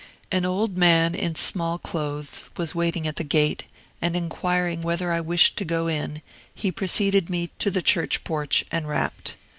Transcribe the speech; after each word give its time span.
An 0.31 0.45
old 0.45 0.77
man 0.77 1.13
in 1.13 1.35
small 1.35 1.77
clothes 1.77 2.49
was 2.57 2.73
waiting 2.73 3.05
at 3.05 3.17
the 3.17 3.23
gate; 3.23 3.65
and 4.01 4.15
inquiring 4.15 4.81
whether 4.81 5.13
I 5.13 5.21
wished 5.21 5.57
to 5.57 5.63
go 5.63 5.85
in, 5.85 6.23
he 6.55 6.71
preceded 6.71 7.29
me 7.29 7.51
to 7.59 7.69
the 7.69 7.83
church 7.83 8.23
porch, 8.23 8.65
and 8.71 8.87
rapped. 8.89 9.35